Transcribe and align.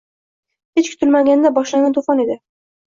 Hech 0.79 0.89
kutilmaganda 0.95 1.55
boshlangan 1.61 1.99
to’fon 2.01 2.27
edi. 2.29 2.43